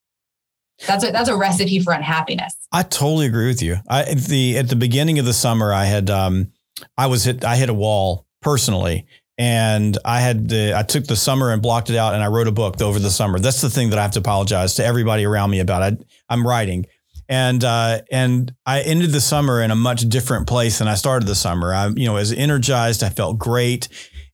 [0.88, 2.56] That's a that's a recipe for unhappiness.
[2.72, 3.78] I totally agree with you.
[3.88, 6.52] I at the at the beginning of the summer, I had um,
[6.98, 9.06] I was hit I hit a wall personally,
[9.38, 12.48] and I had to, I took the summer and blocked it out and I wrote
[12.48, 13.40] a book over the summer.
[13.40, 15.84] That's the thing that I have to apologize to everybody around me about.
[15.84, 15.98] I,
[16.30, 16.86] I'm writing
[17.32, 21.28] and uh, and I ended the summer in a much different place than I started
[21.28, 21.74] the summer.
[21.74, 23.04] I you know was energized.
[23.04, 23.88] I felt great,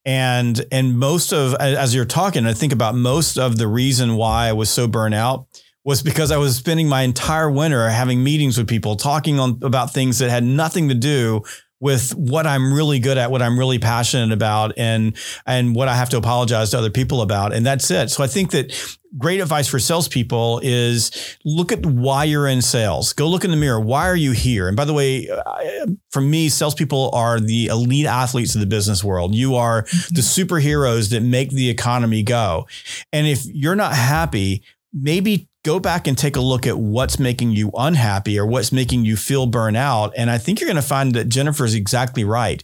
[0.03, 4.47] and and most of as you're talking, I think about most of the reason why
[4.47, 5.45] I was so burnt out
[5.88, 9.93] was because I was spending my entire winter having meetings with people, talking on about
[9.93, 11.43] things that had nothing to do
[11.79, 15.15] with what I'm really good at, what I'm really passionate about, and
[15.45, 18.09] and what I have to apologize to other people about, and that's it.
[18.09, 23.13] So I think that great advice for salespeople is look at why you're in sales.
[23.13, 23.79] Go look in the mirror.
[23.79, 24.67] Why are you here?
[24.67, 25.29] And by the way,
[26.11, 29.35] for me, salespeople are the elite athletes of the business world.
[29.35, 30.15] You are mm-hmm.
[30.15, 32.67] the superheroes that make the economy go.
[33.13, 34.63] And if you're not happy,
[34.93, 39.03] maybe go back and take a look at what's making you unhappy or what's making
[39.03, 40.13] you feel burnout.
[40.15, 42.63] And I think you're going to find that Jennifer's exactly right.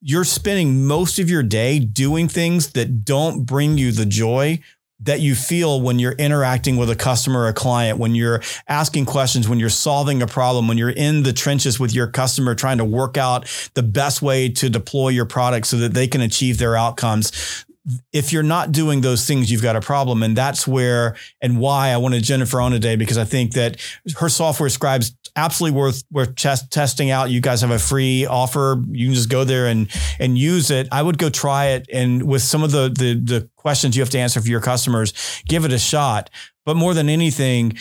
[0.00, 4.58] You're spending most of your day doing things that don't bring you the joy
[4.98, 9.04] that you feel when you're interacting with a customer or a client, when you're asking
[9.04, 12.78] questions, when you're solving a problem, when you're in the trenches with your customer trying
[12.78, 16.58] to work out the best way to deploy your product so that they can achieve
[16.58, 17.65] their outcomes
[18.12, 20.22] if you're not doing those things, you've got a problem.
[20.22, 23.80] And that's where and why I wanted Jennifer on today, because I think that
[24.18, 27.30] her software Scribe's absolutely worth worth test, testing out.
[27.30, 28.82] You guys have a free offer.
[28.90, 30.88] You can just go there and and use it.
[30.90, 31.88] I would go try it.
[31.92, 35.12] And with some of the the, the questions you have to answer for your customers,
[35.46, 36.30] give it a shot.
[36.64, 37.78] But more than anything,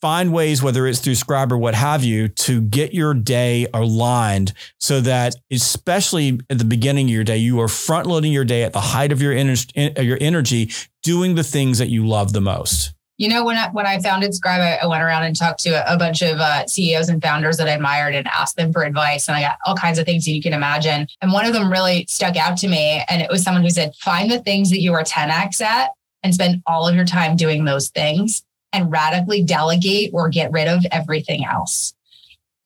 [0.00, 4.52] find ways, whether it's through Scribe or what have you, to get your day aligned
[4.78, 8.62] so that, especially at the beginning of your day, you are front loading your day
[8.62, 10.70] at the height of your, ener- your energy,
[11.02, 12.92] doing the things that you love the most.
[13.18, 15.94] You know, when I, when I founded Scribe, I, went around and talked to a,
[15.94, 19.26] a bunch of uh, CEOs and founders that I admired and asked them for advice.
[19.26, 21.06] And I got all kinds of things you can imagine.
[21.22, 23.02] And one of them really stuck out to me.
[23.08, 26.34] And it was someone who said, find the things that you are 10x at and
[26.34, 28.42] spend all of your time doing those things
[28.72, 31.94] and radically delegate or get rid of everything else.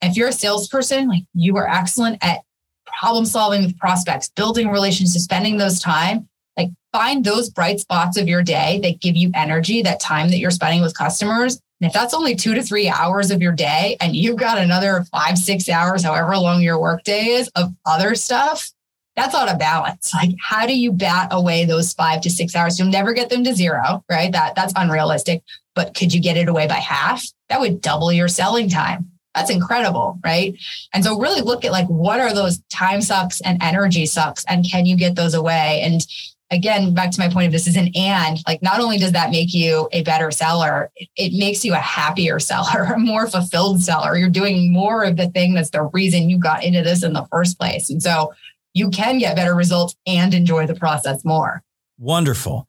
[0.01, 2.41] If you're a salesperson, like you are excellent at
[2.99, 6.27] problem solving with prospects, building relationships, spending those time,
[6.57, 10.39] like find those bright spots of your day that give you energy, that time that
[10.39, 11.59] you're spending with customers.
[11.79, 15.05] And if that's only two to three hours of your day and you've got another
[15.11, 18.71] five, six hours, however long your workday is of other stuff,
[19.15, 20.13] that's out of balance.
[20.13, 22.79] Like, how do you bat away those five to six hours?
[22.79, 24.31] You'll never get them to zero, right?
[24.31, 25.43] That that's unrealistic
[25.75, 27.23] but could you get it away by half?
[27.49, 29.09] That would double your selling time.
[29.35, 30.55] That's incredible, right?
[30.93, 34.65] And so really look at like what are those time sucks and energy sucks and
[34.69, 35.81] can you get those away?
[35.83, 36.05] And
[36.49, 39.31] again, back to my point of this is an and like not only does that
[39.31, 44.17] make you a better seller, it makes you a happier seller, a more fulfilled seller.
[44.17, 47.25] You're doing more of the thing that's the reason you got into this in the
[47.31, 47.89] first place.
[47.89, 48.33] And so
[48.73, 51.63] you can get better results and enjoy the process more.
[51.97, 52.67] Wonderful.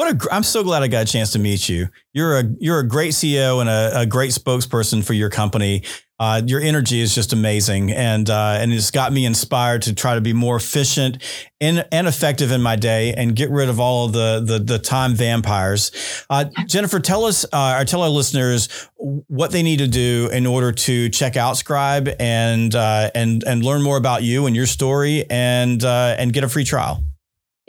[0.00, 1.90] What a, I'm so glad I got a chance to meet you.
[2.14, 5.82] You're a you're a great CEO and a, a great spokesperson for your company.
[6.18, 10.14] Uh, your energy is just amazing, and uh, and it's got me inspired to try
[10.14, 11.22] to be more efficient
[11.60, 14.78] and, and effective in my day, and get rid of all of the the, the
[14.78, 15.92] time vampires.
[16.30, 20.46] Uh, Jennifer, tell us uh, or tell our listeners what they need to do in
[20.46, 24.64] order to check out Scribe and uh, and and learn more about you and your
[24.64, 27.04] story, and uh, and get a free trial.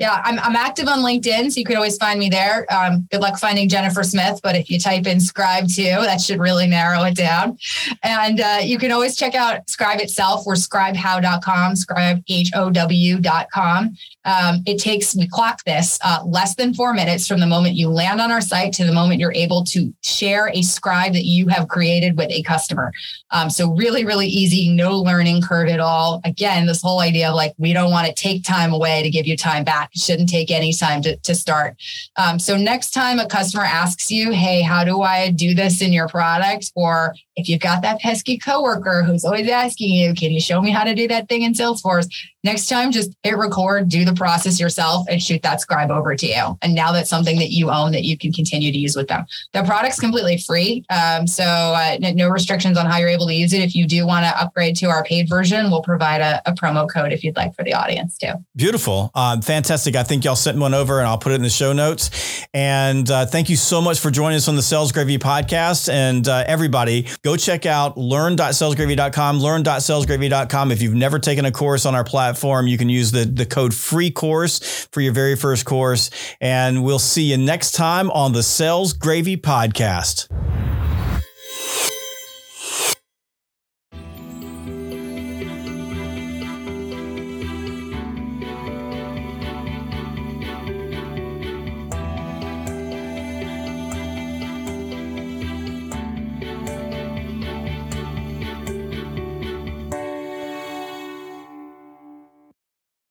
[0.02, 2.66] Yeah, I'm, I'm active on LinkedIn, so you can always find me there.
[2.74, 6.40] Um, good luck finding Jennifer Smith, but if you type in Scribe too, that should
[6.40, 7.60] really narrow it down.
[8.02, 10.48] And uh, you can always check out Scribe itself.
[10.48, 13.96] We're scribehow.com, scribehow.com.
[14.26, 17.88] Um, it takes, we clock this, uh, less than four minutes from the moment you
[17.88, 21.48] land on our site to the moment you're able to share a scribe that you
[21.48, 22.92] have created with a customer.
[23.30, 26.22] Um, so really, really easy, no learning curve at all.
[26.26, 29.28] Again, this whole idea of like, we don't want to take time away to give
[29.28, 29.91] you time back.
[29.94, 31.76] Shouldn't take any time to, to start.
[32.16, 35.92] Um, so next time a customer asks you, hey, how do I do this in
[35.92, 36.72] your product?
[36.76, 40.72] Or if you've got that pesky coworker who's always asking you, can you show me
[40.72, 42.08] how to do that thing in Salesforce?
[42.44, 46.26] Next time, just hit record, do the process yourself, and shoot that scribe over to
[46.26, 46.58] you.
[46.64, 49.26] And now that's something that you own that you can continue to use with them.
[49.54, 50.84] The product's completely free.
[50.90, 53.62] Um, so uh, no restrictions on how you're able to use it.
[53.62, 56.92] If you do want to upgrade to our paid version, we'll provide a, a promo
[56.92, 58.34] code if you'd like for the audience too.
[58.56, 59.12] Beautiful.
[59.14, 59.96] Um, fantastic.
[59.96, 62.48] I think y'all sent one over and I'll put it in the show notes.
[62.56, 65.94] And uh, thank you so much for joining us on the Sales Gravy podcast.
[65.94, 70.72] And uh, everybody, go check out learn.salesgravy.com, learn.salesgravy.com.
[70.72, 72.68] If you've never taken a course on our platform, platform.
[72.68, 76.10] You can use the, the code free course for your very first course.
[76.40, 80.28] And we'll see you next time on the Sales Gravy Podcast.